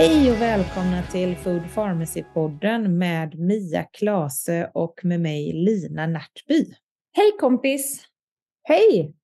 [0.00, 6.74] Hej och välkomna till Food Pharmacy-podden med Mia Klase och med mig Lina Närtby.
[7.12, 8.04] Hej kompis!
[8.62, 9.14] Hej!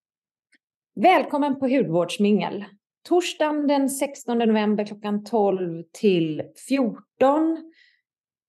[0.94, 2.64] Välkommen på hudvårdsmingel.
[3.08, 7.72] Torsdagen den 16 november klockan 12 till 14.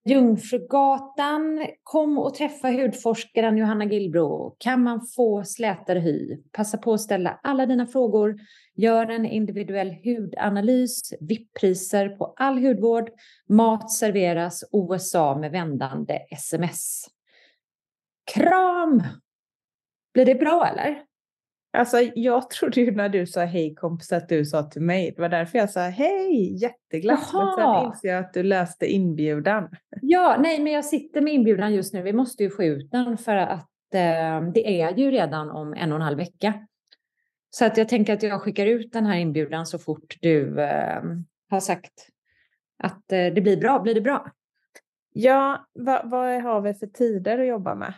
[0.07, 1.67] Jungfrugatan.
[1.83, 4.55] Kom och träffa hudforskaren Johanna Gillbro.
[4.59, 6.37] Kan man få slätare hy?
[6.51, 8.35] Passa på att ställa alla dina frågor.
[8.75, 11.13] Gör en individuell hudanalys.
[11.19, 13.09] VIP-priser på all hudvård.
[13.49, 17.05] Mat serveras OSA med vändande sms.
[18.33, 19.03] Kram!
[20.13, 21.06] Blir det bra eller?
[21.77, 25.13] Alltså, jag trodde ju när du sa hej kompis att du sa till mig.
[25.15, 27.33] Det var därför jag sa hej, jätteglatt.
[27.33, 29.69] Men sen inser jag att du läste inbjudan.
[30.01, 32.01] Ja, nej, men jag sitter med inbjudan just nu.
[32.01, 35.91] Vi måste ju få ut den för att eh, det är ju redan om en
[35.91, 36.53] och en halv vecka.
[37.49, 41.01] Så att jag tänker att jag skickar ut den här inbjudan så fort du eh,
[41.49, 41.93] har sagt
[42.83, 43.79] att eh, det blir bra.
[43.79, 44.31] Blir det bra?
[45.13, 47.93] Ja, vad, vad har vi för tider att jobba med?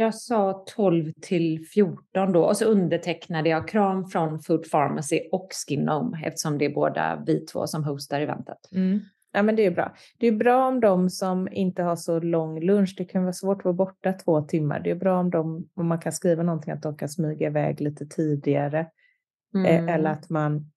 [0.00, 5.48] Jag sa 12 till 14 då och så undertecknade jag kram från Food Pharmacy och
[5.52, 8.58] Skinome eftersom det är båda vi två som hostar eventet.
[8.72, 9.00] Mm.
[9.32, 9.94] Ja, men det är bra.
[10.18, 12.94] Det är bra om de som inte har så lång lunch.
[12.98, 14.80] Det kan vara svårt att vara borta två timmar.
[14.80, 17.80] Det är bra om, de, om man kan skriva någonting att de kan smyga iväg
[17.80, 18.78] lite tidigare.
[19.54, 19.88] Eh, mm.
[19.88, 20.70] eller att man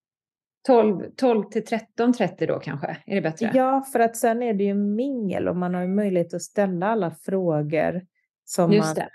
[0.68, 2.98] 12, 12 till 13.30 då kanske?
[3.06, 3.52] Är det bättre?
[3.54, 6.88] Ja, för att sen är det ju mingel och man har ju möjlighet att ställa
[6.88, 8.02] alla frågor
[8.46, 9.08] som Just man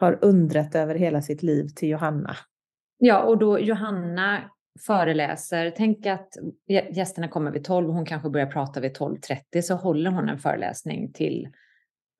[0.00, 2.36] har undrat över hela sitt liv till Johanna.
[2.98, 4.50] Ja, och då Johanna
[4.86, 5.72] föreläser.
[5.76, 6.28] Tänk att
[6.90, 10.38] gästerna kommer vid 12 och hon kanske börjar prata vid 12.30 så håller hon en
[10.38, 11.48] föreläsning till,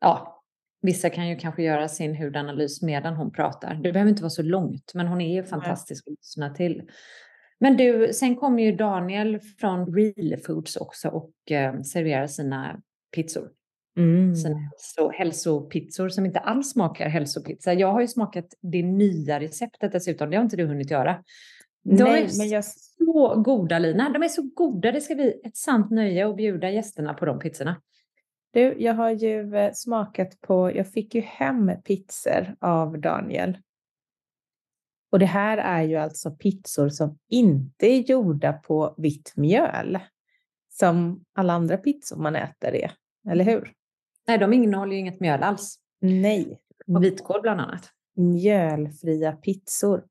[0.01, 0.43] ja,
[0.83, 3.75] vissa kan ju kanske göra sin hudanalys medan hon pratar.
[3.75, 6.83] Det behöver inte vara så långt, men hon är ju fantastisk att lyssna till.
[7.59, 12.81] Men du, sen kommer ju Daniel från Real Foods också och eh, serverar sina
[13.15, 13.51] pizzor.
[13.97, 14.28] Mm.
[14.28, 17.75] Hälso, hälsopizzor som inte alls smakar hälsopizza.
[17.75, 20.31] Jag har ju smakat det nya receptet dessutom.
[20.31, 21.25] Det har inte du hunnit göra.
[21.84, 22.65] De Nej, är men jag...
[22.65, 24.11] så goda Lina.
[24.11, 24.93] De är så goda.
[24.93, 27.81] Det ska bli ett sant nöje att bjuda gästerna på de pizzorna.
[28.53, 33.59] Du, jag har ju eh, smakat på, jag fick ju hem pizzor av Daniel.
[35.12, 39.99] Och det här är ju alltså pizzor som inte är gjorda på vitt mjöl.
[40.69, 42.93] Som alla andra pizzor man äter är,
[43.31, 43.73] eller hur?
[44.31, 45.79] Nej, de innehåller ju inget mjöl alls.
[46.01, 46.61] Nej.
[47.01, 47.91] Vitkål bland annat.
[48.17, 50.05] Mjölfria pizzor.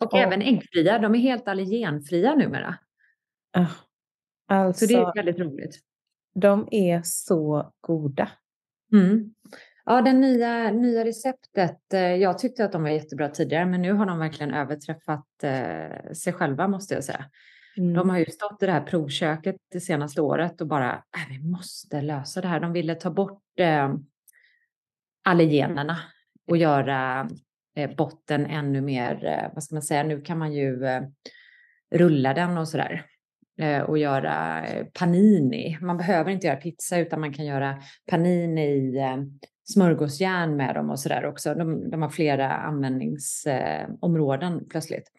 [0.00, 0.98] Och, och även äggfria.
[0.98, 2.78] De är helt allergenfria numera.
[3.58, 3.70] Uh,
[4.46, 5.78] alltså, så det är väldigt roligt.
[6.34, 8.28] De är så goda.
[8.92, 9.34] Mm.
[9.84, 11.92] Ja, det nya, nya receptet.
[11.92, 16.12] Eh, jag tyckte att de var jättebra tidigare, men nu har de verkligen överträffat eh,
[16.12, 17.24] sig själva måste jag säga.
[17.78, 17.94] Mm.
[17.94, 21.38] De har ju stått i det här provköket det senaste året och bara, äh, vi
[21.38, 22.60] måste lösa det här.
[22.60, 23.94] De ville ta bort eh,
[25.24, 25.98] allergenerna
[26.46, 27.28] och göra
[27.76, 31.02] eh, botten ännu mer, eh, vad ska man säga, nu kan man ju eh,
[31.94, 33.04] rulla den och sådär
[33.60, 34.64] eh, och göra
[34.98, 35.78] panini.
[35.80, 38.94] Man behöver inte göra pizza utan man kan göra panini i
[39.64, 41.54] smörgåsjärn med dem och sådär också.
[41.54, 45.10] De, de har flera användningsområden plötsligt.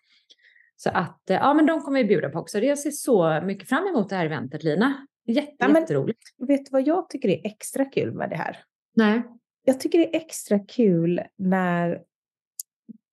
[0.80, 2.60] Så att ja, men de kommer vi bjuda på också.
[2.60, 5.08] Jag ser så mycket fram emot det här eventet Lina.
[5.26, 6.22] Jätte, ja, men, jätteroligt.
[6.48, 8.58] Vet du vad jag tycker är extra kul med det här?
[8.96, 9.24] Nej.
[9.64, 12.02] Jag tycker det är extra kul när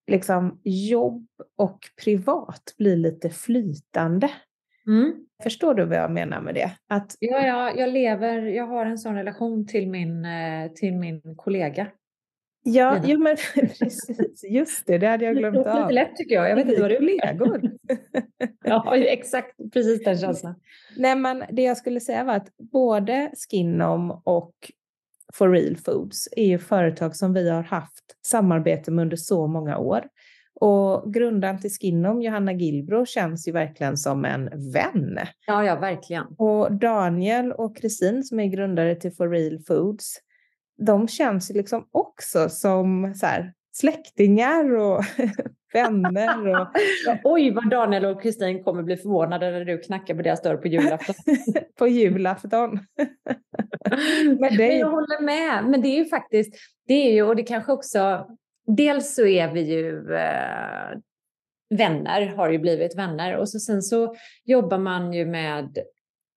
[0.07, 1.27] liksom jobb
[1.57, 4.31] och privat blir lite flytande.
[4.87, 5.13] Mm.
[5.43, 6.71] Förstår du vad jag menar med det?
[6.89, 7.17] Att...
[7.19, 10.27] Ja, ja, jag lever, jag har en sån relation till min,
[10.75, 11.87] till min kollega.
[12.67, 13.37] Ja, ja men
[13.79, 14.45] precis.
[14.51, 15.81] Just det, det hade jag glömt av.
[15.81, 16.51] Lite lätt tycker jag.
[16.51, 17.71] Jag vet inte vad du kollegor.
[18.65, 19.57] ja, exakt.
[19.73, 20.55] Precis den känslan.
[20.97, 24.55] Nej, men det jag skulle säga var att både Skinom och
[25.35, 29.79] For Real Foods är ju företag som vi har haft samarbete med under så många
[29.79, 30.05] år.
[30.61, 35.19] Och grundaren till Skinom, Johanna Gilbro, känns ju verkligen som en vän.
[35.47, 36.27] Ja, ja, verkligen.
[36.39, 40.19] Och Daniel och Kristin som är grundare till For Real Foods,
[40.77, 45.05] de känns ju liksom också som så här, släktingar och
[45.73, 46.61] vänner.
[46.61, 46.69] Och...
[47.25, 50.69] Oj, vad Daniel och Kristin kommer bli förvånade när du knackar på deras dörr på
[50.69, 51.15] julafton.
[51.79, 52.71] på julafton.
[54.41, 54.69] Men, det...
[54.69, 55.65] Men jag håller med.
[55.65, 56.55] Men det är ju faktiskt,
[56.87, 58.27] det är ju, och det kanske också,
[58.67, 60.99] dels så är vi ju eh,
[61.71, 63.37] vänner, har ju blivit vänner.
[63.37, 65.79] Och så sen så jobbar man ju med,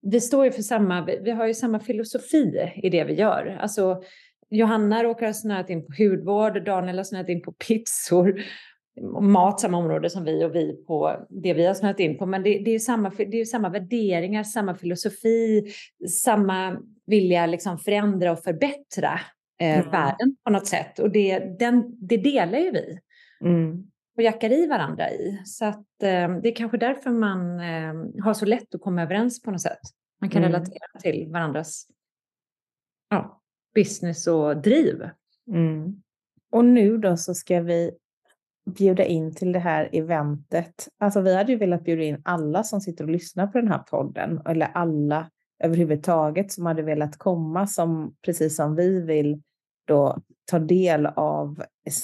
[0.02, 3.58] vi står ju för samma, vi har ju samma filosofi i det vi gör.
[3.60, 4.02] Alltså
[4.50, 8.40] Johanna råkar ha snöat in på hudvård, Daniel har snöat in på pizzor,
[9.20, 12.26] mat samma område som vi och vi på det vi har snöat in på.
[12.26, 15.72] Men det, det är samma, det är samma värderingar, samma filosofi,
[16.08, 19.20] samma vilja liksom förändra och förbättra
[19.60, 19.90] eh, mm.
[19.90, 20.98] världen på något sätt.
[20.98, 22.98] Och det, den, det delar ju vi.
[23.44, 23.84] Mm.
[24.16, 25.42] Och jackar i varandra i.
[25.44, 29.42] Så att, eh, det är kanske därför man eh, har så lätt att komma överens
[29.42, 29.80] på något sätt.
[30.20, 30.52] Man kan mm.
[30.52, 31.86] relatera till varandras
[33.10, 33.37] ja,
[33.74, 35.08] business och driv.
[35.50, 36.02] Mm.
[36.52, 37.90] Och nu då så ska vi
[38.76, 40.88] bjuda in till det här eventet.
[40.98, 43.78] Alltså vi hade ju velat bjuda in alla som sitter och lyssnar på den här
[43.78, 45.30] podden, eller alla
[45.64, 49.42] överhuvudtaget som hade velat komma, som precis som vi vill
[49.84, 51.62] då ta del av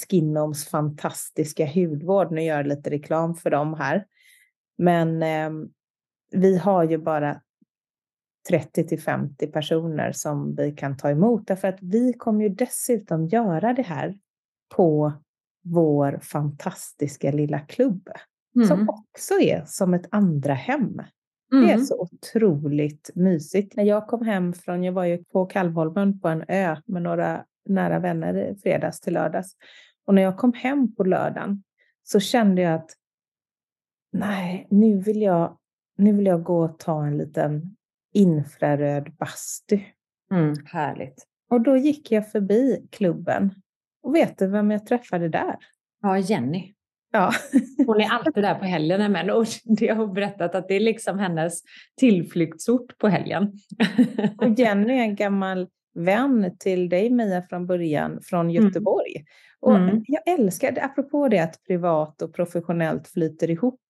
[0.09, 2.31] Skinoms fantastiska hudvård.
[2.31, 4.05] Nu gör jag lite reklam för dem här.
[4.77, 5.67] Men eh,
[6.31, 7.41] vi har ju bara
[8.49, 13.27] 30 till 50 personer som vi kan ta emot därför att vi kommer ju dessutom
[13.27, 14.17] göra det här
[14.75, 15.13] på
[15.63, 18.09] vår fantastiska lilla klubb
[18.55, 18.67] mm.
[18.67, 21.01] som också är som ett andra hem.
[21.51, 21.65] Mm.
[21.65, 21.85] Det är mm.
[21.85, 23.75] så otroligt mysigt.
[23.75, 27.45] När jag kom hem från, jag var ju på Kalvholmen på en ö med några
[27.65, 29.55] nära vänner fredags till lördags.
[30.05, 31.63] Och när jag kom hem på lördagen
[32.03, 32.91] så kände jag att
[34.11, 35.57] nej, nu vill jag,
[35.97, 37.75] nu vill jag gå och ta en liten
[38.15, 39.79] infraröd bastu.
[40.31, 41.27] Mm, härligt.
[41.49, 43.53] Och då gick jag förbi klubben.
[44.03, 45.55] Och vet du vem jag träffade där?
[46.01, 46.73] Ja, Jenny.
[47.11, 47.31] Ja.
[47.87, 50.79] Hon är alltid där på helgen men och det har hon berättat att det är
[50.79, 51.61] liksom hennes
[51.97, 53.53] tillflyktsort på helgen.
[54.37, 58.63] Och Jenny är en gammal vän till dig Mia från början från mm.
[58.63, 59.15] Göteborg.
[59.15, 59.25] Mm.
[59.59, 60.03] Och mm.
[60.07, 63.81] jag älskar, apropå det att privat och professionellt flyter ihop.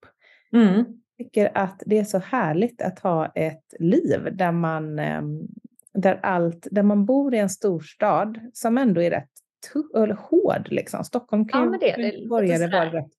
[0.53, 0.85] Mm
[1.17, 5.47] tycker att det är så härligt att ha ett liv där man, ehm,
[5.93, 9.29] där allt, där man bor i en storstad som ändå är rätt
[9.95, 10.67] eller hård.
[10.71, 11.03] Liksom.
[11.03, 13.11] Stockholm kan ja, ju det, borgare vara rätt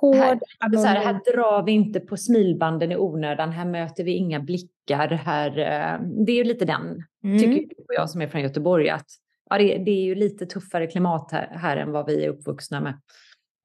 [0.00, 0.16] hård.
[0.16, 4.40] Här, så här, här drar vi inte på smilbanden i onödan, här möter vi inga
[4.40, 5.08] blickar.
[5.08, 7.38] Här, eh, det är ju lite den, mm.
[7.38, 9.06] tycker jag som är från Göteborg, att
[9.50, 12.80] ja, det, det är ju lite tuffare klimat här, här än vad vi är uppvuxna
[12.80, 13.00] med.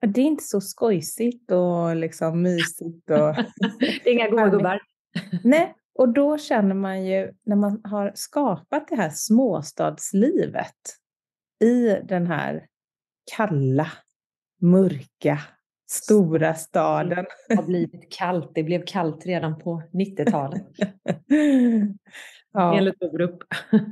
[0.01, 3.09] Det är inte så skojsigt och liksom mysigt.
[3.09, 3.35] Och
[3.79, 4.81] det är inga goda gubbar.
[5.43, 10.75] Nej, och då känner man ju när man har skapat det här småstadslivet
[11.63, 12.67] i den här
[13.35, 13.91] kalla,
[14.61, 15.41] mörka,
[15.87, 17.25] stora staden.
[17.49, 18.51] Det har blivit kallt.
[18.55, 20.63] Det blev kallt redan på 90-talet.
[22.55, 22.77] ja.
[22.77, 23.43] enligt grupp.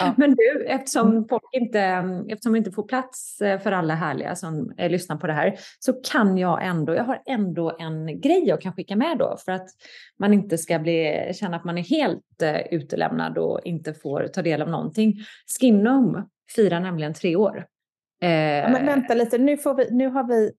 [0.00, 0.14] Ja.
[0.16, 1.28] Men du, eftersom, mm.
[1.28, 1.80] folk inte,
[2.28, 5.58] eftersom vi inte får plats eh, för alla härliga som eh, lyssnar på det här
[5.78, 9.52] så kan jag ändå, jag har ändå en grej jag kan skicka med då för
[9.52, 9.68] att
[10.18, 14.42] man inte ska bli, känna att man är helt uh, utelämnad och inte får ta
[14.42, 15.14] del av någonting.
[15.60, 17.66] Skinnum firar nämligen tre år.
[18.22, 20.52] Eh, ja, men vänta lite, nu, får vi, nu har vi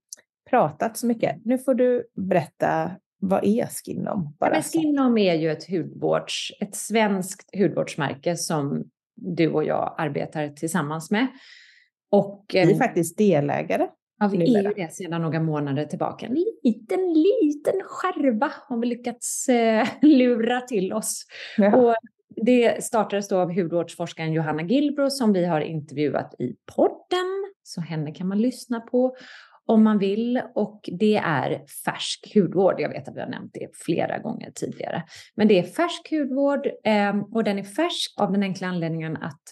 [0.50, 1.46] pratat så mycket.
[1.46, 4.36] Nu får du berätta vad är Skinom?
[4.40, 8.84] Bara ja, Skinom är ju ett, hudvårds, ett svenskt hudvårdsmärke som
[9.16, 11.28] du och jag arbetar tillsammans med.
[12.12, 13.88] Och, vi är eh, faktiskt delägare.
[14.20, 16.26] Ja, vi är ju det sedan några månader tillbaka.
[16.26, 21.26] En liten, liten skärva har vi lyckats eh, lura till oss.
[21.58, 21.76] Ja.
[21.76, 21.96] Och
[22.36, 27.52] det startades då av hudvårdsforskaren Johanna Gilbro som vi har intervjuat i podden.
[27.64, 29.16] Så henne kan man lyssna på
[29.68, 32.76] om man vill och det är färsk hudvård.
[32.80, 35.04] Jag vet att vi har nämnt det flera gånger tidigare,
[35.36, 39.44] men det är färsk hudvård eh, och den är färsk av den enkla anledningen att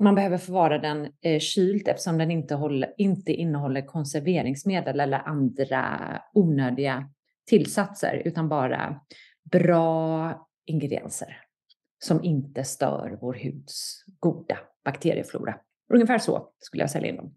[0.00, 5.84] man behöver förvara den eh, kylt eftersom den inte, håller, inte innehåller konserveringsmedel eller andra
[6.34, 7.10] onödiga
[7.46, 9.00] tillsatser utan bara
[9.52, 10.34] bra
[10.66, 11.36] ingredienser
[11.98, 15.54] som inte stör vår huds goda bakterieflora.
[15.92, 17.34] Ungefär så skulle jag sälja in dem.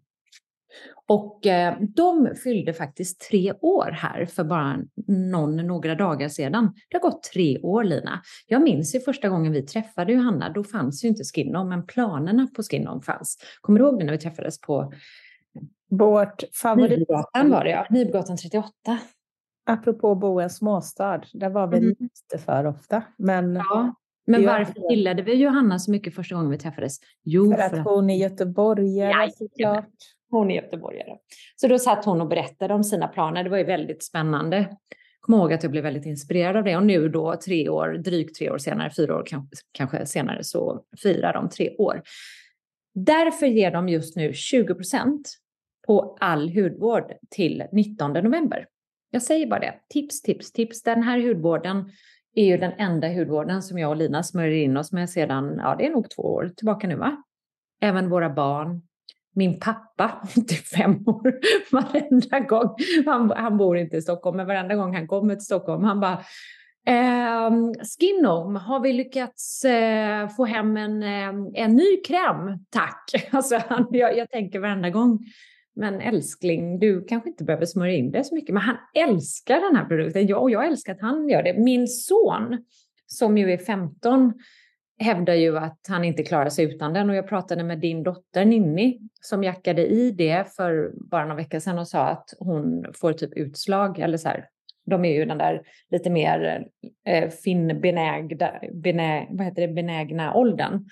[1.08, 6.74] Och eh, de fyllde faktiskt tre år här för bara någon, några dagar sedan.
[6.90, 8.22] Det har gått tre år Lina.
[8.46, 12.48] Jag minns ju första gången vi träffade Johanna, då fanns ju inte Skinnom, men planerna
[12.56, 13.38] på Skinnom fanns.
[13.60, 14.92] Kommer du ihåg det när vi träffades på
[15.90, 17.08] Vårt favorit...
[17.08, 18.68] Var det ja, Nybygatan 38.
[19.66, 21.88] Apropå bo i en småstad, där var vi Mm.
[21.98, 23.02] lite för ofta.
[23.16, 23.94] Men Ja.
[24.26, 26.96] Men varför gillade vi Johanna så mycket första gången vi träffades?
[27.24, 29.30] Jo, för att hon är göteborgare Jajamän.
[29.32, 29.88] såklart.
[30.32, 31.16] Hon är göteborgare.
[31.56, 33.44] Så då satt hon och berättade om sina planer.
[33.44, 34.76] Det var ju väldigt spännande.
[35.20, 36.76] Kom ihåg att jag blev väldigt inspirerad av det.
[36.76, 40.84] Och nu då tre år, drygt tre år senare, fyra år kanske, kanske senare, så
[41.02, 42.02] firar de tre år.
[42.94, 45.38] Därför ger de just nu 20 procent
[45.86, 48.66] på all hudvård till 19 november.
[49.10, 49.74] Jag säger bara det.
[49.88, 50.82] Tips, tips, tips.
[50.82, 51.90] Den här hudvården
[52.34, 55.76] är ju den enda hudvården som jag och Lina smörjer in oss med sedan, ja
[55.78, 57.22] det är nog två år tillbaka nu va?
[57.80, 58.82] Även våra barn,
[59.34, 61.38] min pappa, inte fem år,
[61.72, 62.76] varenda gång.
[63.06, 66.18] Han, han bor inte i Stockholm, men varenda gång han kommer till Stockholm, han bara
[66.86, 72.64] ehm, Skinnom, har vi lyckats eh, få hem en, eh, en ny kräm?
[72.70, 73.10] Tack!
[73.30, 75.18] Alltså, han, jag, jag tänker varenda gång,
[75.76, 79.76] men älskling, du kanske inte behöver smörja in dig så mycket, men han älskar den
[79.76, 80.26] här produkten.
[80.26, 81.58] Jag, och jag älskar att han gör det.
[81.58, 82.64] Min son,
[83.06, 84.32] som ju är 15,
[85.02, 87.10] hävdar ju att han inte klarar sig utan den.
[87.10, 91.58] Och jag pratade med din dotter Ninni som jackade i det för bara några veckor
[91.58, 94.48] sedan och sa att hon får typ utslag eller så här.
[94.86, 96.66] De är ju den där lite mer
[97.06, 100.84] eh, finnbenägda, benä, vad heter det, benägna åldern.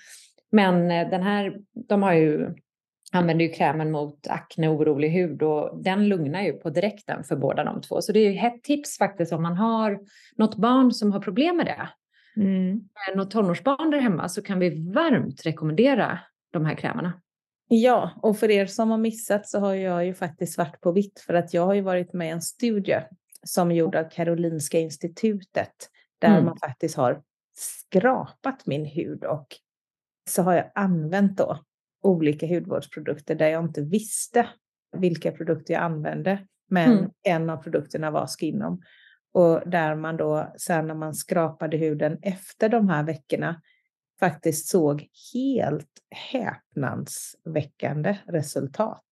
[0.51, 2.55] Men eh, den här, de har ju,
[3.11, 7.35] använder ju krämen mot akne och orolig hud och den lugnar ju på direkten för
[7.35, 8.01] båda de två.
[8.01, 9.99] Så det är ju ett tips faktiskt om man har
[10.35, 11.89] något barn som har problem med det
[12.37, 12.81] Mm.
[13.15, 16.19] något tonårsbarn där hemma så kan vi varmt rekommendera
[16.53, 17.13] de här krämerna.
[17.67, 21.19] Ja, och för er som har missat så har jag ju faktiskt svart på vitt
[21.19, 23.01] för att jag har ju varit med i en studie
[23.45, 26.45] som är gjord av Karolinska institutet där Mm.
[26.45, 27.21] man faktiskt har
[27.55, 29.47] skrapat min hud och
[30.29, 31.59] så har jag använt då
[32.03, 34.47] olika hudvårdsprodukter där jag inte visste
[34.97, 36.47] vilka produkter jag använde.
[36.69, 37.11] Men Mm.
[37.23, 38.81] en av produkterna var Skinom.
[39.33, 43.61] Och där man då sen när man skrapade huden efter de här veckorna
[44.19, 45.89] faktiskt såg helt
[46.31, 49.03] häpnadsväckande resultat.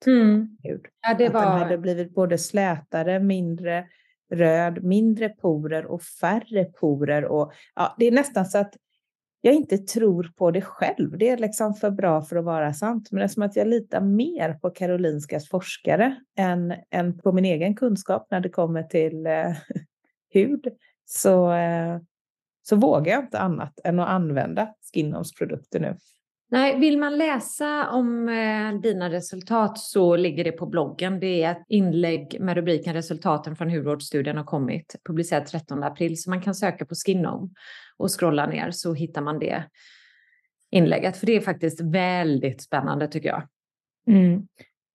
[0.63, 0.85] Hud.
[1.01, 3.85] Ja, det att den hade blivit både slätare, mindre
[4.31, 7.25] röd, mindre porer och färre porer.
[7.25, 8.73] Och, ja, det är nästan så att
[9.41, 11.17] jag inte tror på det själv.
[11.17, 13.11] Det är liksom för bra för att vara sant.
[13.11, 17.45] Men det är som att jag litar mer på Karolinskas forskare än, än på min
[17.45, 19.51] egen kunskap när det kommer till eh,
[20.29, 20.67] hud.
[21.05, 21.98] Så, eh,
[22.62, 25.98] så vågar jag inte annat än att använda Skinnoms produkter nu.
[26.51, 31.19] Nej, vill man läsa om eh, dina resultat så ligger det på bloggen.
[31.19, 36.21] Det är ett inlägg med rubriken Resultaten från hudvårdsstudien har kommit, publicerat 13 april.
[36.21, 37.53] Så man kan söka på Skinnom
[37.98, 39.63] och scrolla ner så hittar man det
[40.71, 41.17] inlägget.
[41.17, 43.48] För det är faktiskt väldigt spännande tycker jag.
[44.07, 44.48] Mm.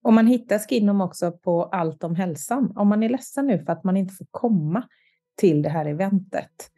[0.04, 2.72] Och man hittar Skinnom också på Allt om hälsan.
[2.76, 4.82] Om man är ledsen nu för att man inte får komma
[5.36, 6.70] till det här eventet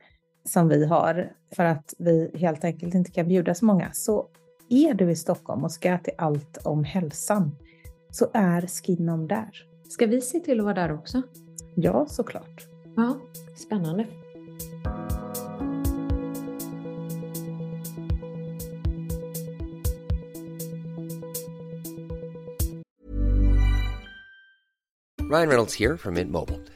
[0.44, 3.92] som vi har för att vi helt enkelt inte kan bjuda så många.
[3.92, 4.26] Så
[4.68, 7.56] är du i Stockholm och ska till Allt om hälsan
[8.10, 9.50] så är Skinnom där.
[9.88, 11.22] Ska vi se till att vara där också?
[11.75, 12.66] Ja, såklart.
[12.96, 13.16] Ja,
[13.56, 14.06] spännande.
[25.30, 26.75] Ryan Reynolds here from Mint Mobile.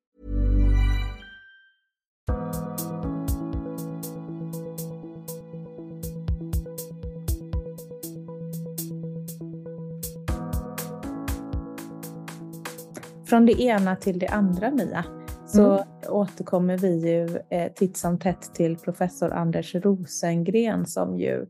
[13.31, 15.05] från det ena till det andra, Mia,
[15.45, 15.87] så Mm.
[16.09, 21.45] återkommer vi ju eh, titt som tätt till professor Anders Rosengren som ju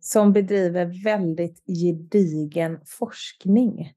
[0.00, 3.92] som bedriver väldigt gedigen forskning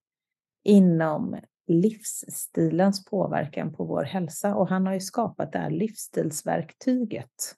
[0.64, 1.38] inom
[1.68, 4.56] livsstilens påverkan på vår hälsa.
[4.56, 7.56] Och han har ju skapat det här livsstilsverktyget.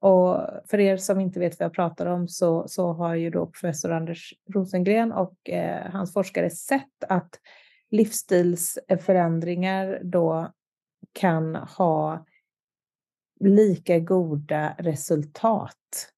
[0.00, 3.46] Och för er som inte vet vad jag pratar om så, så har ju då
[3.46, 7.30] professor Anders Rosengren och eh, hans forskare sett att
[7.90, 10.52] livsstilsförändringar då
[11.12, 12.26] kan ha
[13.40, 16.12] lika goda resultat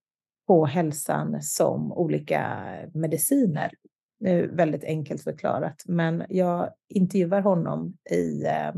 [0.47, 3.73] på hälsan som olika mediciner.
[4.21, 8.73] Nu väldigt enkelt förklarat, men jag intervjuar honom i eh,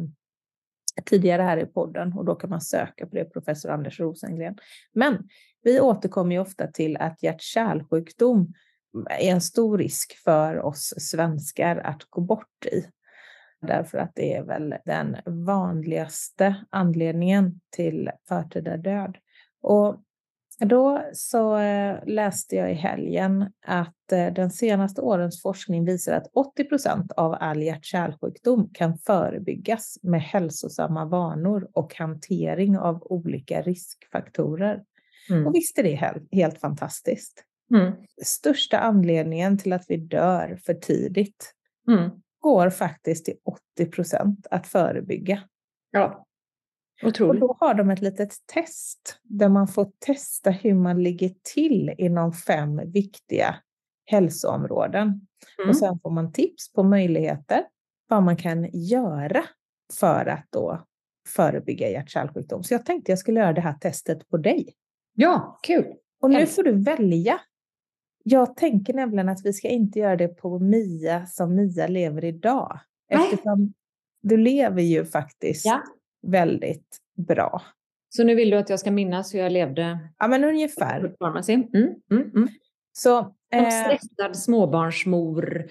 [1.04, 4.56] tidigare här i podden och då kan man söka på det, professor Anders Rosengren.
[4.92, 5.28] Men
[5.62, 8.52] vi återkommer ju ofta till att hjärt-kärlsjukdom
[9.10, 12.86] är en stor risk för oss svenskar att gå bort i.
[13.66, 19.16] Därför att det är väl den vanligaste anledningen till förtida död.
[19.62, 20.02] Och
[20.58, 26.30] då så eh, läste jag i helgen att eh, den senaste årens forskning visar att
[26.34, 34.82] 80 procent av all hjärt-kärlsjukdom kan förebyggas med hälsosamma vanor och hantering av olika riskfaktorer.
[35.30, 35.46] Mm.
[35.46, 37.44] Och visst är det helt, helt fantastiskt.
[37.72, 37.92] Mm.
[38.24, 41.54] Största anledningen till att vi dör för tidigt
[41.88, 42.10] Mm.
[42.38, 43.36] går faktiskt till
[43.76, 45.42] 80 procent att förebygga.
[45.90, 46.26] Ja.
[47.02, 47.40] Och Otroligt.
[47.40, 52.32] då har de ett litet test där man får testa hur man ligger till inom
[52.32, 53.54] fem viktiga
[54.04, 55.06] hälsoområden.
[55.58, 55.68] Mm.
[55.68, 57.64] Och sen får man tips på möjligheter
[58.08, 59.44] vad man kan göra
[60.00, 60.86] för att då
[61.28, 62.62] förebygga hjärt-kärlsjukdom.
[62.62, 64.74] Så jag tänkte jag skulle göra det här testet på dig.
[65.14, 65.94] Ja, kul.
[66.20, 67.40] Och nu får du välja.
[68.24, 72.80] Jag tänker nämligen att vi ska inte göra det på Mia som Mia lever idag.
[73.10, 73.24] Nej.
[73.32, 73.72] Eftersom
[74.22, 75.82] du lever ju faktiskt Ja.
[76.26, 77.62] väldigt bra.
[78.08, 80.98] Så nu vill du att jag ska minnas hur jag levde Ja, men ungefär.
[81.48, 81.94] Mm.
[82.10, 82.30] Mm.
[82.36, 82.48] Mm.
[82.92, 85.68] Så, En eh, stressad småbarnsmor,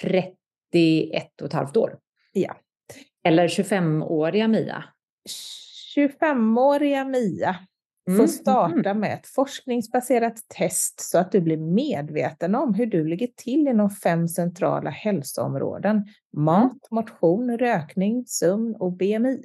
[0.00, 1.98] 31 och ett halvt år.
[2.32, 2.56] ja.
[3.24, 4.84] Eller 25-åriga Mia.
[5.96, 7.56] 25-åriga Mia
[8.10, 12.86] får Mm, starta mm, med ett forskningsbaserat test så att du blir medveten om hur
[12.86, 16.06] du ligger till inom fem centrala hälsoområden.
[16.36, 19.44] Mat, motion, rökning, sömn och BMI.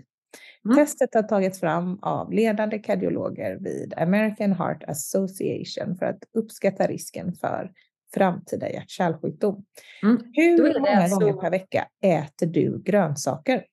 [0.65, 0.77] Mm.
[0.77, 7.33] Testet har tagits fram av ledande kardiologer vid American Heart Association för att uppskatta risken
[7.33, 7.71] för
[8.13, 9.65] framtida hjärt-kärlsjukdom.
[10.03, 10.17] Mm.
[10.33, 13.65] Hur många alltså- gånger per vecka äter du grönsaker?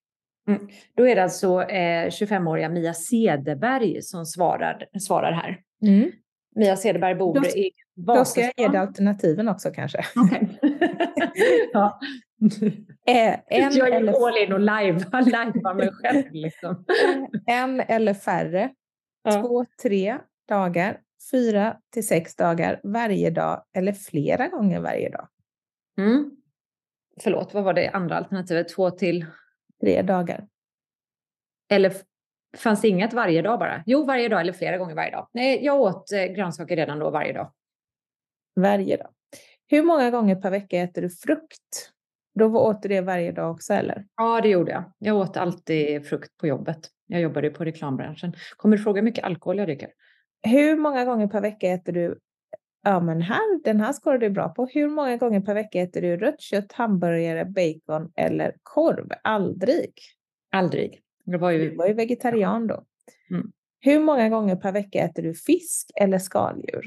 [0.96, 5.60] Då är det alltså eh, 25-åriga Mia Cederberg som svarar, svarar här.
[6.54, 8.88] Mia Cederberg bor Då- i Då ska jag ge dig Vasastan.
[8.88, 10.04] alternativen också kanske.
[10.16, 10.58] Okej.
[11.72, 12.00] ja.
[13.06, 14.92] Eh, En, jag är eller, all in och live,
[15.24, 16.24] livear mig själv.
[16.32, 16.84] Liksom.
[17.46, 18.70] en eller färre,
[19.24, 19.42] Ja.
[19.42, 20.98] två, tre dagar,
[21.30, 25.28] fyra till sex dagar varje dag eller flera gånger varje dag.
[25.98, 26.30] Mm.
[27.20, 28.68] Förlåt, vad var det andra alternativet?
[28.68, 29.26] Två till?
[29.82, 30.46] Tre dagar.
[31.68, 31.92] Eller
[32.56, 33.82] fanns det inget varje dag bara?
[33.86, 35.28] Jo, varje dag eller flera gånger varje dag.
[35.32, 37.52] Nej, jag åt eh, grönsaker redan då varje dag.
[38.60, 39.08] Varje dag.
[39.68, 41.90] Hur många gånger per vecka äter du frukt?
[42.34, 44.06] Då åt du det varje dag också eller?
[44.16, 44.84] Ja, det gjorde jag.
[44.98, 46.90] Jag åt alltid frukt på jobbet.
[47.06, 48.36] Jag jobbade på reklambranschen.
[48.56, 49.90] Kommer du fråga hur mycket alkohol jag dricker?
[50.42, 52.18] Hur många gånger per vecka äter du
[52.82, 54.66] Ja, men här, den här skårar du bra på.
[54.66, 59.08] Hur många gånger per vecka äter du rött kött, hamburgare, bacon eller korv?
[59.22, 59.92] Aldrig.
[60.52, 61.00] Aldrig.
[61.24, 61.76] Det var Du ju...
[61.76, 62.84] var ju vegetarian då.
[63.30, 63.52] Mm.
[63.80, 66.84] Hur många gånger per vecka äter du fisk eller skaldjur?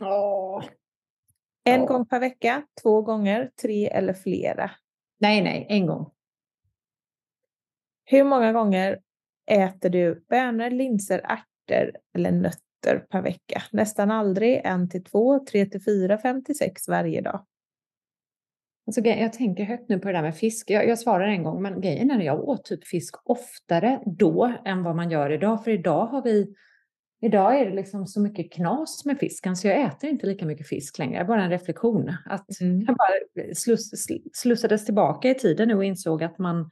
[0.00, 0.64] Åh.
[1.64, 1.86] En Ja.
[1.86, 4.70] gång per vecka, två gånger, tre eller flera.
[5.18, 6.10] Nej, nej, en gång.
[8.04, 8.98] Hur många gånger
[9.50, 12.60] äter du bönor, linser, ärtor eller nötter
[13.10, 13.62] per vecka?
[13.72, 17.46] Nästan aldrig, en till två, tre till fyra, fem till sex varje dag.
[18.86, 20.70] Alltså, jag tänker högt nu på det där med fisk.
[20.70, 24.54] Jag, jag svarar en gång, men grejen är att jag åt typ fisk oftare då
[24.64, 25.64] än vad man gör idag.
[25.64, 26.54] För idag har vi...
[27.20, 30.68] Idag är det liksom så mycket knas med fisken så jag äter inte lika mycket
[30.68, 31.24] fisk längre.
[31.24, 32.12] Bara en reflektion.
[32.26, 32.80] Att Mm.
[32.80, 36.70] jag bara sluss, sl- slussades tillbaka i tiden nu och insåg att man...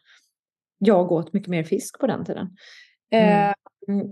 [0.78, 2.56] Jag åt mycket mer fisk på den tiden.
[3.10, 3.48] Mm.
[3.48, 3.54] Eh,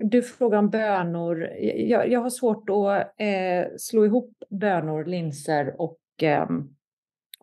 [0.00, 1.48] du frågar om bönor.
[1.76, 6.68] Jag, jag har svårt att eh, slå ihop bönor, linser och, ehm,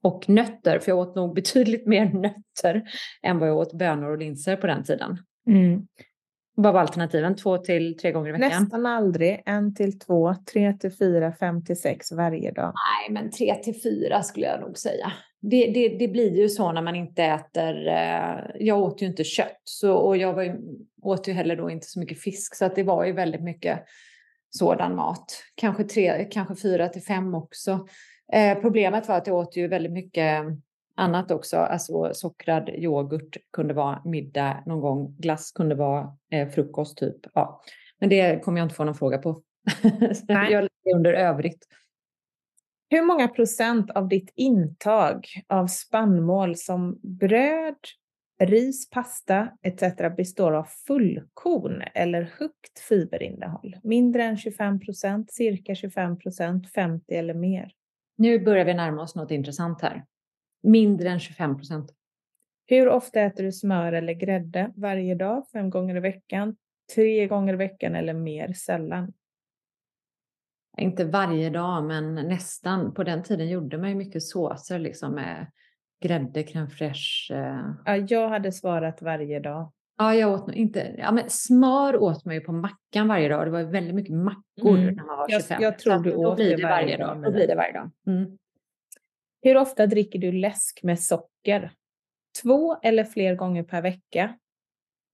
[0.01, 0.79] och nötter.
[0.79, 2.89] För jag åt nog betydligt mer nötter
[3.21, 5.17] än vad jag åt bönor och linser på den tiden.
[5.47, 5.87] Mm.
[6.55, 7.35] Vad var alternativen?
[7.35, 8.63] Två till tre gånger i veckan?
[8.63, 9.43] Nästan aldrig.
[9.45, 12.73] En till två, tre till fyra, fem till sex varje dag.
[12.73, 15.11] Nej, men tre till fyra skulle jag nog säga.
[15.39, 17.87] Det, det, det blir ju så när man inte äter.
[17.87, 20.55] Eh, jag åt ju inte kött så, och jag var ju,
[21.01, 23.79] åt ju heller då inte så mycket fisk så att det var ju väldigt mycket
[24.49, 25.43] sådan mat.
[25.55, 27.87] Kanske tre, kanske fyra till fem också.
[28.33, 30.43] Eh, problemet var att jag åt ju väldigt mycket
[30.95, 31.57] annat också.
[31.57, 35.15] Alltså sockrad yoghurt kunde vara middag någon gång.
[35.19, 37.15] Glass kunde vara eh, frukost typ.
[37.33, 37.61] Ja.
[37.99, 39.41] Men det kommer jag inte få någon fråga på.
[40.27, 40.51] Nej.
[40.51, 41.67] jag lägger under övrigt.
[42.89, 47.75] Hur många procent av ditt intag av spannmål som bröd,
[48.39, 49.83] ris, pasta etc.
[50.17, 53.75] består av fullkorn eller högt fiberinnehåll?
[53.83, 57.71] Mindre än 25 procent, cirka 25 procent, 50 eller mer?
[58.17, 60.05] Nu börjar vi närma oss något intressant här.
[60.63, 61.93] Mindre än 25 procent.
[62.67, 64.71] Hur ofta äter du smör eller grädde?
[64.75, 66.55] Varje dag, fem gånger i veckan,
[66.95, 69.13] tre gånger i veckan eller mer sällan?
[70.77, 72.93] Inte varje dag, men nästan.
[72.93, 75.51] På den tiden gjorde man ju mycket såser liksom med
[76.03, 77.31] grädde, crème fraîche.
[77.35, 77.71] eh.
[77.85, 79.71] Ja, jag hade svarat varje dag.
[79.97, 80.95] Ja, jag åt inte.
[80.97, 83.47] Ja, men smör åt man ju på mackan varje dag.
[83.47, 84.95] Det var väldigt mycket mackor Mm.
[84.95, 85.61] när man var Jag- 25.
[85.61, 87.23] jag tror Så att du åt det varje dag dag.
[87.23, 87.91] Då blir det varje dag.
[88.07, 88.37] Mm.
[89.41, 91.71] Hur ofta dricker du läsk med socker?
[92.43, 94.37] Två eller fler gånger per vecka?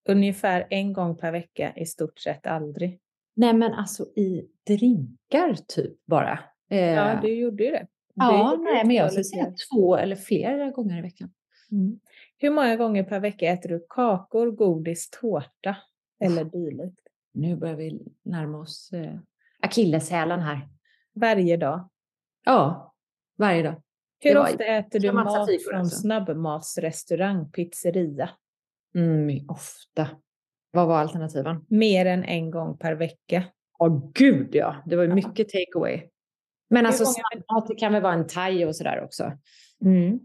[0.10, 3.00] Ungefär en gång per vecka, i stort sett aldrig.
[3.36, 6.40] Nej, men alltså i drinkar typ bara.
[6.70, 7.88] Eh, Ja, du gjorde ju det.
[8.14, 11.34] ja, du nej, men jag skulle säga två eller flera gånger i veckan.
[11.72, 12.00] Mm.
[12.38, 15.78] Hur många gånger per vecka äter du kakor, godis, tårta
[16.20, 17.00] eller dylikt?
[17.34, 19.20] Nu börjar vi närma oss eh,
[19.60, 20.70] akilleshälen här.
[21.14, 21.90] Varje dag.
[22.46, 22.94] Ja,
[23.38, 23.82] varje dag.
[24.20, 26.02] Hur var ofta äter du mat från alltså.
[26.02, 28.30] snabbmatsrestaurang, pizzeria?
[28.96, 30.08] Mm, ofta.
[30.74, 31.66] Vad var alternativen?
[31.70, 33.44] Mer än en gång per vecka.
[33.80, 35.16] Åh gud ja, det var ju Ja.
[35.16, 36.10] mycket takeaway.
[36.70, 39.32] Men alltså snabbmat, det kan väl vara en thai och sådär också.
[39.86, 40.20] Mm.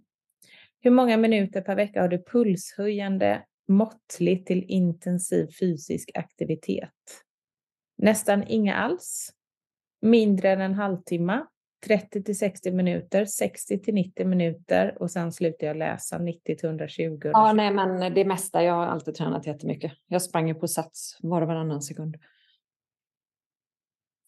[0.80, 6.90] Hur många minuter per vecka har du pulshöjande, måttlig till intensiv fysisk aktivitet?
[7.98, 9.30] Nästan inga alls.
[10.02, 11.44] Mindre än en halvtimme.
[11.86, 16.68] 30 till 60 minuter, 60 till 90 minuter och sen slutar jag läsa 90 till
[16.68, 17.20] 120.
[17.22, 18.62] Ja, nej, men det mesta.
[18.62, 19.92] Jag har alltid tränat jättemycket.
[20.06, 22.16] Jag sprang ju på sats var och varannan sekund.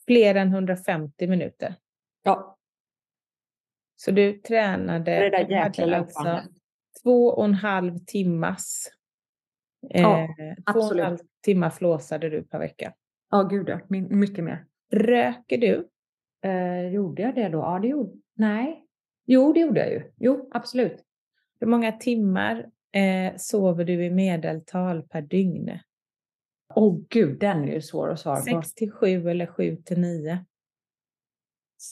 [0.07, 1.75] Fler än 150 minuter.
[2.23, 2.59] Ja,
[3.97, 6.41] Så du tränade det där jäkla alltså
[7.03, 8.91] två och en halv timmas.
[9.81, 12.93] Ja, eh, två och en halv timme flåsade du per vecka.
[13.31, 13.81] Ja, gud ja.
[13.89, 14.67] Mycket mer.
[14.93, 15.89] Röker du?
[16.43, 17.59] Eh, gjorde jag det då?
[17.59, 18.13] Ja, det gjorde...
[18.35, 18.87] Nej.
[19.27, 20.13] Jo, det gjorde jag ju.
[20.17, 21.05] Jo, absolut.
[21.61, 25.79] Hur många timmar eh, sover du i medeltal per dygn?
[26.75, 28.63] Åh gud, den är ju svår att svara på.
[28.63, 30.45] 6 till 7 eller 7 till 9?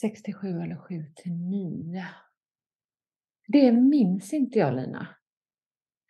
[0.01, 2.05] 67 eller 7 till 9.
[3.47, 5.07] Det minns inte jag, Lina.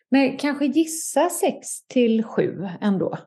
[0.09, 3.17] Men kanske gissa 6 till 7 ändå.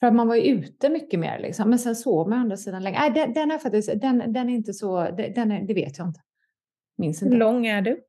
[0.00, 1.70] För att man var ju ute mycket mer liksom.
[1.70, 2.98] Men sen sov man å andra sidan länge.
[2.98, 6.08] Nej, den, den är faktiskt, den, den är inte så, den, är, det vet jag
[6.08, 6.20] inte.
[6.98, 7.38] Minns Hur inte.
[7.38, 8.02] lång är du?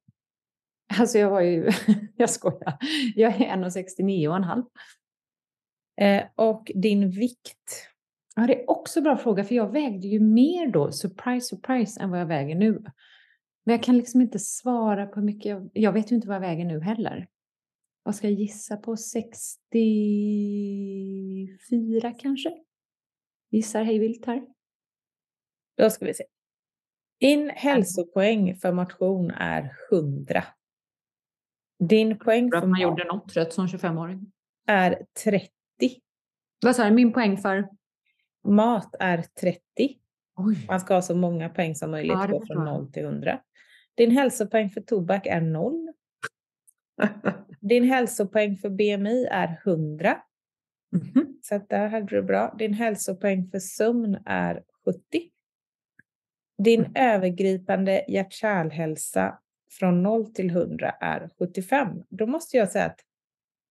[1.00, 1.72] Alltså jag var ju,
[2.16, 2.78] jag skojar.
[3.16, 4.64] Jag är 1,69 och en halv.
[6.02, 7.88] Eh, och din vikt?
[8.36, 12.02] Ja, det är också en bra fråga, för jag vägde ju mer då, surprise, surprise,
[12.02, 12.84] än vad jag väger nu.
[13.66, 15.70] Men jag kan liksom inte svara på hur mycket jag...
[15.74, 17.28] Jag vet ju inte vad jag väger nu heller.
[18.04, 18.98] Vad ska jag gissa på?
[21.60, 22.58] 64 kanske?
[23.50, 24.48] Gissar hejvilt här.
[25.78, 26.24] Då ska vi se.
[27.20, 30.44] Din hälsopoäng för motion är 100.
[31.80, 34.32] Din poäng för att man gjorde något rätt som 25-åring.
[34.68, 35.50] är 30.
[36.62, 36.92] Vad sa du?
[36.92, 37.70] Min poäng för?
[38.48, 39.62] Mat är 30.
[40.36, 40.66] Oj.
[40.68, 42.82] Man ska ha så många poäng som möjligt, Ja, gå från jag.
[42.82, 43.42] 0 till 100.
[43.96, 45.88] Din hälsopoäng för tobak är 0.
[47.60, 50.22] Din hälsopoäng för BMI är 100.
[50.92, 51.38] Mhm.
[51.42, 52.56] Så att där hade du bra.
[52.60, 55.00] Din hälsopoäng för sömn är 70.
[56.64, 56.92] Din Mm.
[56.96, 59.40] övergripande hjärt-kärlhälsa
[59.80, 62.04] från 0 till 100 är 75.
[62.10, 63.00] Då måste jag säga att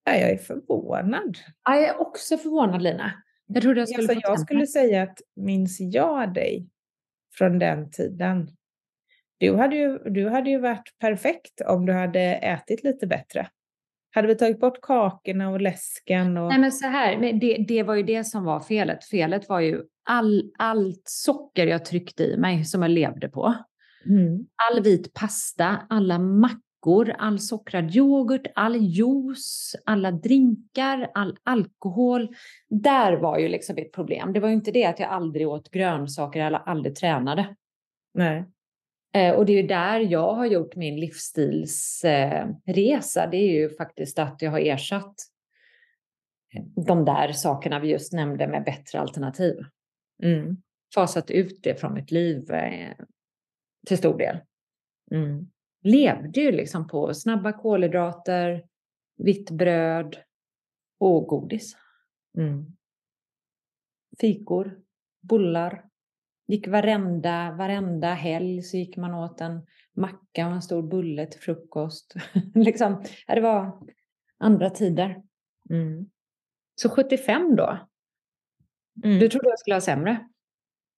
[0.05, 1.38] ja, jag är förvånad.
[1.64, 3.12] Ja, jag är också förvånad, Lina.
[3.46, 6.68] Jag trodde jag skulle Alltså, jag skulle säga att minns jag dig
[7.35, 8.50] från den tiden?
[9.38, 13.48] Du hade, ju, du hade ju varit perfekt om du hade ätit lite bättre.
[14.16, 16.48] Hade vi tagit bort kakorna och läsken och...
[16.48, 19.05] Nej men så här, men det, det var ju det som var felet.
[19.05, 23.55] Felet var ju all, allt socker jag tryckte i mig som jag levde på.
[24.07, 24.46] Mm.
[24.70, 26.61] All vit pasta, alla mackor
[27.18, 32.29] all sockrad yoghurt, all juice, alla drinkar, all alkohol.
[32.68, 34.33] Där var ju liksom ett problem.
[34.33, 37.57] Det var ju inte det att jag aldrig åt grönsaker eller aldrig tränade.
[38.14, 38.44] Nej.
[39.16, 43.26] Eh, och det är ju där jag har gjort min livsstilsresa.
[43.26, 45.14] Det är ju faktiskt att jag har ersatt
[46.87, 49.57] de där sakerna vi just nämnde med bättre alternativ.
[50.22, 50.57] Mm.
[50.94, 52.96] Fasat ut det från mitt liv eh,
[53.87, 54.38] till stor del.
[55.11, 55.50] Mm.
[55.83, 58.66] Levde ju liksom på snabba kolhydrater,
[59.16, 60.16] vitt bröd
[60.98, 61.76] och godis.
[62.38, 62.76] Mm.
[64.20, 64.81] Fikor,
[65.22, 65.85] bullar.
[66.48, 71.40] Gick varenda, varenda helg så gick man åt en macka och en stor bulle till
[71.40, 72.14] frukost.
[72.54, 73.78] liksom, det var
[74.38, 75.22] andra tider.
[75.70, 76.06] Mm.
[76.74, 77.78] Så 75 då?
[79.04, 79.18] Mm.
[79.18, 80.28] Du trodde jag skulle ha sämre?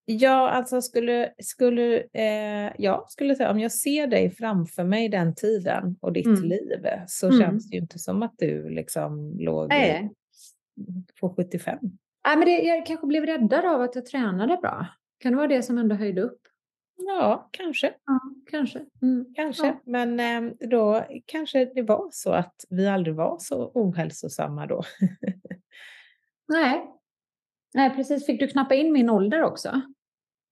[0.05, 5.35] Ja, alltså skulle, skulle eh, jag skulle säga om jag ser dig framför mig den
[5.35, 6.43] tiden och ditt Mm.
[6.43, 7.41] liv så Mm.
[7.41, 10.11] känns det ju inte som att du liksom låg Nej.
[11.21, 11.79] på 75.
[12.27, 14.87] Nej, men det, jag kanske blev räddad av att jag tränade bra.
[15.19, 16.41] Kan det vara det som ändå höjde upp?
[16.97, 17.95] Ja, kanske.
[18.07, 18.87] Ja, kanske.
[19.03, 19.35] Mm.
[19.35, 19.81] Kanske, Ja.
[19.85, 24.83] men eh, då kanske det var så att vi aldrig var så ohälsosamma då.
[26.49, 26.95] Nej.
[27.75, 28.27] Nej, precis.
[28.27, 29.81] Fick du knappa in min ålder också?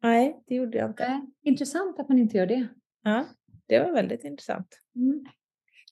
[0.02, 1.08] Nej, det gjorde jag inte.
[1.08, 1.20] Nej.
[1.42, 2.66] Intressant att man inte gör det.
[3.02, 3.26] Ja,
[3.66, 4.80] det var väldigt intressant.
[4.96, 5.24] Mm.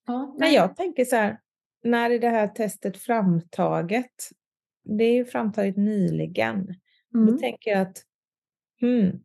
[0.07, 1.41] Ja, Men jag tänker så här,
[1.83, 4.15] när är det här testet framtaget?
[4.85, 6.75] Det är ju framtaget nyligen.
[7.15, 7.27] Mm.
[7.27, 8.03] Då tänker jag att,
[8.85, 9.21] hmm,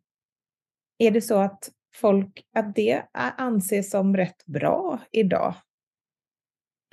[0.98, 5.54] är det så att folk, att det anses som rätt bra idag?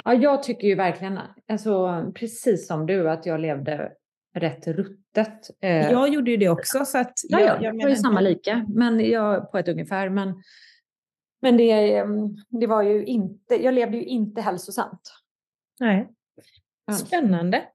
[0.03, 3.91] Ja, jag tycker ju verkligen, alltså, precis som du, att jag levde
[4.33, 5.49] rätt ruttet.
[5.61, 8.21] Eh, Jag gjorde ju det också, så att Ja, jag, ja, jag var ju samma
[8.21, 10.09] lika, men jag, på ett ungefär.
[10.09, 10.43] Men,
[11.41, 15.13] men det, ehm, det var ju inte, jag levde ju inte hälsosamt.
[15.79, 16.09] Nej.
[16.91, 17.65] Spännande.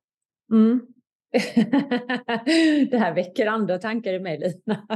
[0.52, 0.86] Mm.
[2.90, 4.86] det här väcker andra tankar i mig, Lina.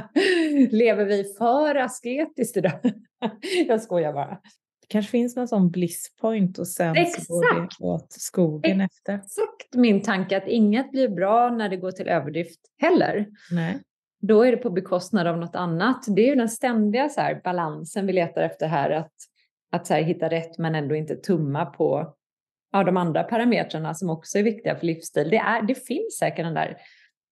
[0.70, 2.80] Lever vi för asketiskt idag?
[3.68, 4.40] jag skojar bara.
[4.80, 7.80] Det kanske finns någon sån bliss point och sen så går det Exakt.
[7.80, 9.14] åt skogen efter.
[9.14, 13.26] Exakt min tanke att inget blir bra när det går till överdrift heller.
[13.50, 13.80] Nej.
[14.20, 16.04] Då är det på bekostnad av något annat.
[16.08, 18.90] Det är ju den ständiga så här, balansen vi letar efter här.
[18.90, 19.12] Att,
[19.72, 22.14] att så här, hitta rätt men ändå inte tumma på
[22.76, 25.30] ja, de andra parametrarna som också är viktiga för livsstil.
[25.30, 26.76] Det, är, det finns säkert den där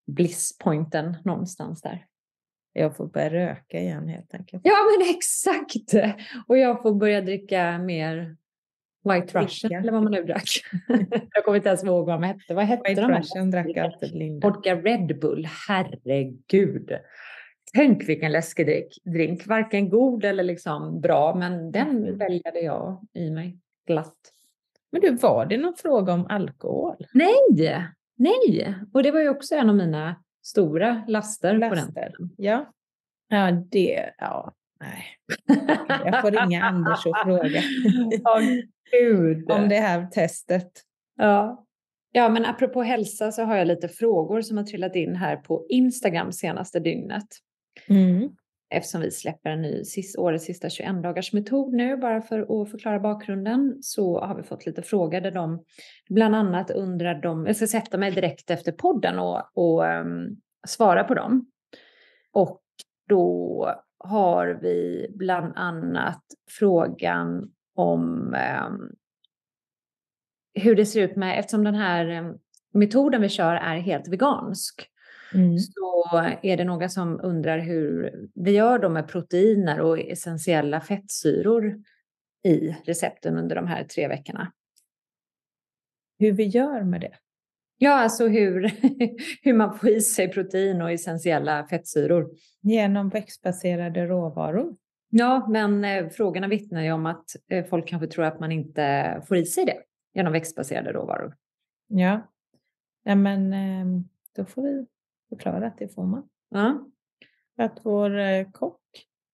[0.06, 2.06] blisspointen någonstans där.
[2.72, 4.62] Jag får börja röka igen helt enkelt.
[4.64, 5.94] Ja men exakt!
[6.48, 8.36] Och jag får börja dricka mer
[9.04, 10.48] White Russian eller vad man nu drack.
[11.34, 12.54] jag kommer inte ens ihåg vad de hette.
[12.54, 13.10] Vad hette White de?
[13.10, 14.48] Russian drack alltid Linda.
[14.48, 16.90] Vodka Red Bull, herregud.
[17.74, 18.92] Tänk vilken läskig drink.
[19.04, 19.46] drink.
[19.46, 24.33] Varken god eller liksom bra, men den väljade jag i mig glatt.
[24.94, 27.06] Men du, var det någon fråga om alkohol?
[27.12, 27.34] Nej,
[28.16, 28.74] nej.
[28.92, 31.92] Och det var ju också en av mina stora laster, på den Laster.
[31.92, 32.30] tiden.
[32.36, 32.72] Ja.
[33.28, 35.04] Ja, det, ja, nej.
[36.04, 37.60] Jag får ringa Anders och fråga
[38.90, 39.50] gud.
[39.50, 40.70] om det här testet.
[41.16, 41.64] Ja.
[42.12, 45.66] ja, men apropå hälsa så har jag lite frågor som har trillat in här på
[45.68, 47.28] Instagram senaste dygnet.
[47.88, 48.30] Mm.
[48.74, 49.82] Eftersom vi släpper en ny
[50.18, 54.66] årets sista 21 dagars metod nu, bara för att förklara bakgrunden, så har vi fått
[54.66, 55.64] lite frågor där de
[56.10, 61.04] bland annat undrar de, jag ska sätta mig direkt efter podden och, och um, svara
[61.04, 61.50] på dem.
[62.32, 62.62] Och
[63.08, 68.36] då har vi bland annat frågan om
[68.68, 68.92] um,
[70.54, 72.38] hur det ser ut med, eftersom den här um,
[72.72, 74.88] metoden vi kör är helt vegansk,
[75.34, 75.58] Mm.
[75.58, 76.04] så
[76.42, 81.82] är det några som undrar hur vi gör då med proteiner och essentiella fettsyror
[82.44, 84.52] i recepten under de här tre veckorna.
[86.18, 87.14] Hur vi gör med det.
[87.78, 88.70] Ja, alltså hur,
[89.42, 92.30] hur man får i sig protein och essentiella fettsyror.
[92.62, 94.76] Genom växtbaserade råvaror.
[95.10, 99.22] Ja, men eh, frågorna vittnar ju om att eh, folk kanske tror att man inte
[99.28, 99.78] får i sig det
[100.14, 101.36] genom växtbaserade råvaror.
[101.88, 102.30] Ja.
[103.04, 104.04] Nej, men ehm,
[104.36, 104.86] då får vi
[105.28, 106.28] förklara att det får man.
[106.50, 106.90] Ja,
[107.56, 108.80] Att vår eh, kock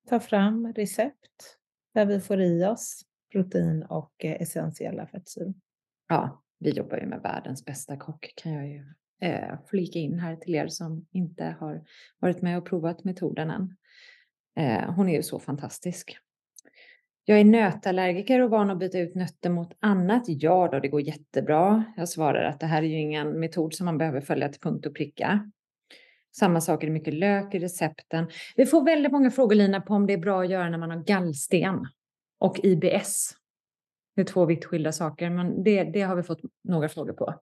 [0.08, 1.56] tar fram recept
[1.94, 5.54] där vi får i oss protein och eh, essentiella fettsyror.
[6.08, 8.84] ja vi jobbar ju med världens bästa kock kan jag ju
[9.20, 11.84] eh, flika in här till er som inte har
[12.18, 13.76] varit med och provat metoden än.
[14.56, 16.18] Eh, hon är ju så fantastisk.
[17.24, 20.22] Jag är nötallergiker och van att byta ut nötter mot annat.
[20.26, 21.84] Ja då, det går jättebra.
[21.96, 24.86] Jag svarar att det här är ju ingen metod som man behöver följa till punkt
[24.86, 25.50] och pricka.
[26.32, 28.30] Samma sak är det mycket lök i recepten.
[28.56, 30.90] Vi får väldigt många frågor Lina på om det är bra att göra när man
[30.90, 31.86] har gallsten
[32.38, 33.34] och IBS.
[34.16, 37.34] Det är två vitt skilda saker, men det, det har vi fått några frågor på.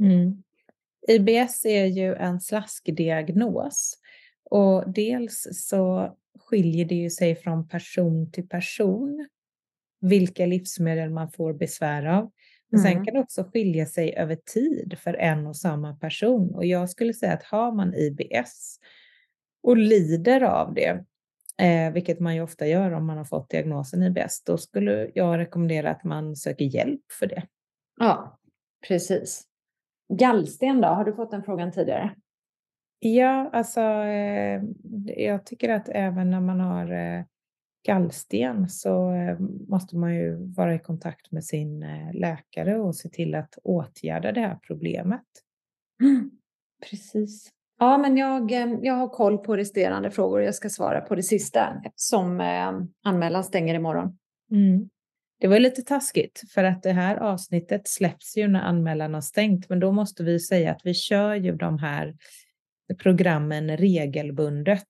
[0.00, 0.42] Mm.
[1.08, 3.98] IBS är ju en slaskdiagnos
[4.44, 9.28] och dels så skiljer det ju sig från person till person
[10.00, 12.30] vilka livsmedel man får besvär av.
[12.72, 12.92] Men mm.
[12.92, 16.54] sen kan det också skilja sig över tid för en och samma person.
[16.54, 18.78] Och jag skulle säga att har man IBS
[19.62, 21.04] och lider av det,
[21.62, 25.38] eh, vilket man ju ofta gör om man har fått diagnosen IBS, då skulle jag
[25.38, 27.42] rekommendera att man söker hjälp för det.
[28.00, 28.38] Ja,
[28.88, 29.44] precis.
[30.08, 32.14] Gallsten då, har du fått den frågan tidigare?
[32.98, 34.62] Ja, alltså eh,
[35.16, 37.24] jag tycker att även när man har eh,
[37.84, 43.08] gallsten så eh, måste man ju vara i kontakt med sin eh, läkare och se
[43.08, 45.26] till att åtgärda det här problemet.
[46.02, 46.30] Mm,
[46.90, 47.50] precis.
[47.78, 50.42] Ja, men jag, eh, jag har koll på resterande frågor.
[50.42, 52.40] Jag ska svara på det sista som
[53.02, 54.18] anmälan stänger imorgon.
[54.50, 54.88] Mm.
[55.40, 59.68] Det var lite taskigt för att det här avsnittet släpps ju när anmälan har stängt,
[59.68, 62.16] men då måste vi säga att vi kör ju de här
[62.98, 64.88] programmen regelbundet.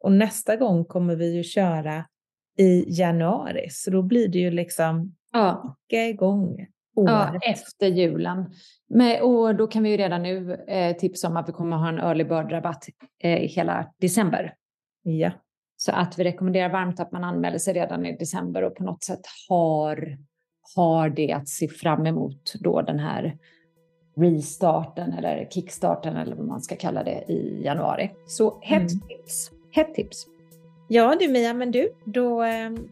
[0.00, 2.04] Och nästa gång kommer vi ju köra
[2.56, 5.76] i januari, så då blir det ju liksom ja.
[5.88, 6.66] igång.
[6.94, 8.50] Ja, efter julen.
[8.88, 11.88] Men, och då kan vi ju redan nu eh, tipsa om att vi kommer ha
[11.88, 12.84] en early bird-rabatt
[13.22, 14.54] eh, hela december.
[15.02, 15.30] Ja.
[15.76, 19.04] Så att vi rekommenderar varmt att man anmäler sig redan i december och på något
[19.04, 20.18] sätt har,
[20.76, 23.38] har det att se fram emot då den här
[24.16, 28.10] restarten eller kickstarten eller vad man ska kalla det i januari.
[28.26, 29.08] Så hett mm.
[29.08, 29.50] tips.
[29.72, 30.26] Hett tips.
[30.88, 32.88] Ja du Mia, men du, då, ehm,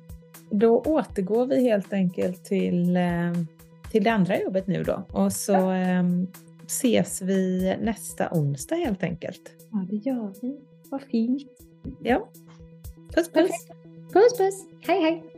[0.50, 3.46] då återgår vi helt enkelt till, ehm,
[3.90, 5.02] till det andra jobbet nu då.
[5.12, 5.74] Och så ja.
[5.74, 6.26] Ehm,
[6.66, 9.50] ses vi nästa onsdag helt enkelt.
[9.72, 10.58] Ja, det gör vi.
[10.90, 11.48] Vad fint.
[12.02, 12.28] Ja.
[13.14, 13.50] Puss puss.
[14.12, 14.66] Puss puss.
[14.86, 15.33] Hej hej.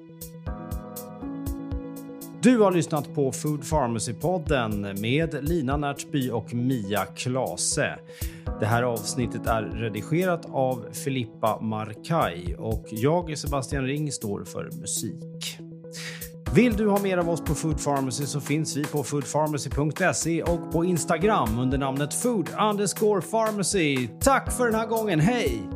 [2.43, 7.99] Du har lyssnat på Food Pharmacy-podden med Lina Närtby och Mia Klase.
[8.61, 15.59] Det här avsnittet är redigerat av Filippa Markaj och jag, Sebastian Ring, står för musik.
[16.55, 20.73] Vill du ha mer av oss på Food Pharmacy så finns vi på foodpharmacy.se och
[20.73, 24.09] på Instagram under namnet food underscore pharmacy.
[24.21, 25.76] Tack för den här gången, hej!